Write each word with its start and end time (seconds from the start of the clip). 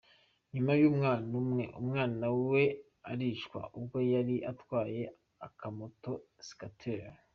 Nyuma 0.53 0.71
y’ 0.81 0.83
umwana 0.91 1.27
umwe 1.41 1.63
umwana 1.81 2.25
we 2.49 2.63
aricwa 3.11 3.61
ubwo 3.77 3.97
yari 4.13 4.35
atwaye 4.51 5.01
akamoto 5.47 6.11
‘scooter’. 6.47 7.05